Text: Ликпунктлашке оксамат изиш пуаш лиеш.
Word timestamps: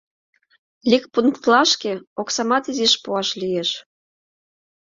Ликпунктлашке 0.89 1.91
оксамат 2.21 2.63
изиш 2.71 2.93
пуаш 3.03 3.29
лиеш. 3.41 3.69